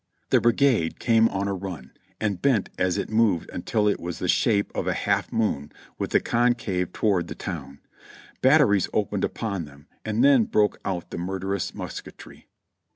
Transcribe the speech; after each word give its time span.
The 0.31 0.41
brigade 0.41 0.99
came 0.99 1.29
on 1.29 1.47
a 1.47 1.53
run, 1.53 1.91
and 2.19 2.41
bent 2.41 2.69
as 2.79 2.97
it 2.97 3.11
moved 3.11 3.51
until 3.53 3.87
it 3.87 3.99
was 3.99 4.17
the 4.17 4.27
shape 4.27 4.71
of 4.73 4.87
a 4.87 4.95
half 4.95 5.31
moon 5.31 5.71
with 5.99 6.09
the 6.09 6.19
concave 6.19 6.91
toward 6.91 7.27
the 7.27 7.35
town. 7.35 7.81
Batteries 8.41 8.89
opened 8.93 9.23
upon 9.23 9.65
them: 9.65 9.85
and 10.03 10.23
then 10.23 10.45
broke 10.45 10.79
out 10.83 11.11
the 11.11 11.19
murderous 11.19 11.75
musketry. 11.75 12.47